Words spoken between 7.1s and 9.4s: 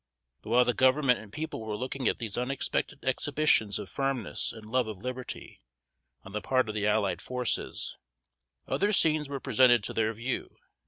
forces, other scenes were